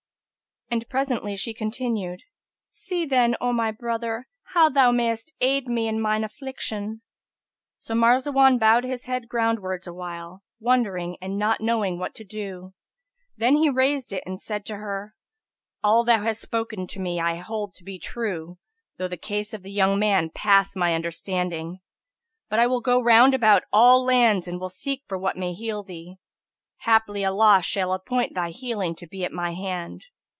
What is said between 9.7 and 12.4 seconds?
awhile, wondering and not knowing what to